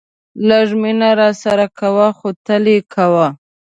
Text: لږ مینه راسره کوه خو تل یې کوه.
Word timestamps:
لږ 0.47 0.67
مینه 0.81 1.09
راسره 1.19 1.67
کوه 1.79 2.07
خو 2.17 2.27
تل 2.45 2.63
یې 2.73 2.79
کوه. 2.93 3.27